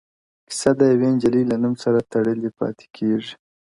[0.47, 3.33] کيسه د يوې نجلۍ له نوم سره تړلې پاتې کيږي-